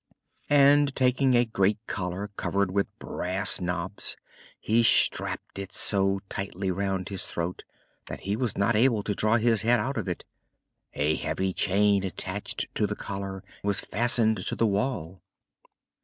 And, 0.49 0.95
taking 0.95 1.35
a 1.35 1.45
great 1.45 1.77
collar 1.85 2.31
covered 2.35 2.71
with 2.71 2.87
brass 2.97 3.61
knobs, 3.61 4.17
he 4.59 4.81
strapped 4.81 5.59
it 5.59 5.71
so 5.71 6.21
tightly 6.27 6.71
round 6.71 7.09
his 7.09 7.27
throat 7.27 7.63
that 8.07 8.21
he 8.21 8.35
was 8.35 8.57
not 8.57 8.75
able 8.75 9.03
to 9.03 9.13
draw 9.13 9.37
his 9.37 9.61
head 9.61 9.79
out 9.79 9.97
of 9.97 10.07
it. 10.07 10.25
A 10.95 11.17
heavy 11.17 11.53
chain 11.53 12.03
attached 12.03 12.65
to 12.73 12.87
the 12.87 12.95
collar 12.95 13.43
was 13.63 13.79
fastened 13.79 14.37
to 14.47 14.55
the 14.55 14.65
wall. 14.65 15.21